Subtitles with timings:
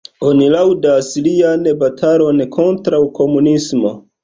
[0.27, 3.97] Oni laŭdas lian batalon kontraŭ komunismo.